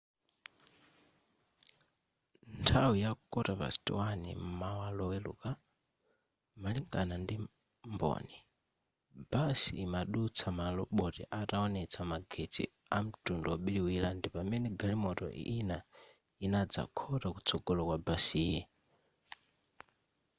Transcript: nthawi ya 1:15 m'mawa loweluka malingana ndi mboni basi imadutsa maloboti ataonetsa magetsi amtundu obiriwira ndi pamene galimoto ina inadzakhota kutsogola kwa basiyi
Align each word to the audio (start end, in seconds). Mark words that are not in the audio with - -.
nthawi 2.57 2.97
ya 3.05 3.11
1:15 3.33 4.29
m'mawa 4.43 4.87
loweluka 4.97 5.49
malingana 6.61 7.15
ndi 7.23 7.35
mboni 7.93 8.37
basi 9.31 9.71
imadutsa 9.85 10.47
maloboti 10.59 11.23
ataonetsa 11.39 12.01
magetsi 12.11 12.63
amtundu 12.97 13.47
obiriwira 13.55 14.09
ndi 14.13 14.27
pamene 14.35 14.67
galimoto 14.79 15.25
ina 15.57 15.77
inadzakhota 16.45 17.27
kutsogola 17.35 17.81
kwa 17.87 17.97
basiyi 18.07 18.61